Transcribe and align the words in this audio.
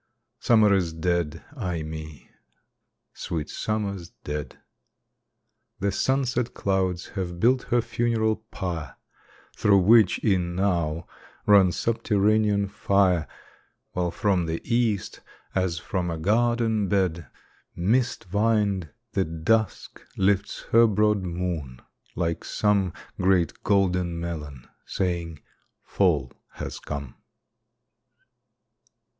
Summer 0.39 0.73
is 0.73 0.93
dead, 0.93 1.43
ay 1.55 1.83
me! 1.83 2.31
sweet 3.13 3.51
Summer's 3.51 4.09
dead! 4.23 4.57
The 5.77 5.91
sunset 5.91 6.55
clouds 6.55 7.09
have 7.09 7.39
built 7.39 7.65
her 7.65 7.83
funeral 7.83 8.37
pyre, 8.49 8.95
Through 9.55 9.77
which, 9.77 10.19
e'en 10.25 10.55
now, 10.55 11.05
runs 11.45 11.75
subterranean 11.77 12.67
fire: 12.67 13.27
While 13.91 14.09
from 14.09 14.47
the 14.47 14.59
East, 14.63 15.19
as 15.53 15.77
from 15.77 16.09
a 16.09 16.17
garden 16.17 16.87
bed, 16.87 17.27
Mist 17.75 18.23
vined, 18.23 18.89
the 19.11 19.23
Dusk 19.23 20.01
lifts 20.17 20.63
her 20.71 20.87
broad 20.87 21.21
moon 21.21 21.79
like 22.15 22.43
some 22.43 22.91
Great 23.21 23.61
golden 23.61 24.19
melon 24.19 24.67
saying, 24.83 25.37
"Fall 25.83 26.33
has 26.53 26.79
come." 26.79 27.13